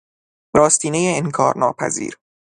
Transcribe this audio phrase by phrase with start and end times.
[0.55, 2.17] راستینهی انکارناپذیر